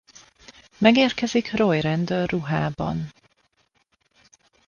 Megérkezik 0.77 1.57
Roy 1.57 1.81
rendőr 1.81 2.29
ruhában. 2.29 3.11